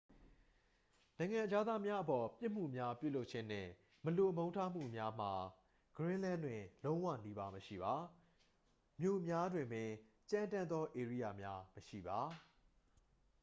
[1.17, 3.71] "နိုင်ငံခြားသားများအပေါ် ပြစ်မှုများပြုလုပ်ခြင်းနှင့်
[4.05, 5.33] မလိုမုန်းထားမှုများမှာ
[5.95, 7.95] ဂရင်းလန်း တွင် လုံးဝနီးပါး မရှိပါ။
[9.01, 9.89] မြို့များတွင်ပင်
[10.31, 12.19] "ကြမ်းတမ်းသော ဧရိယာများ" မရှိပါ။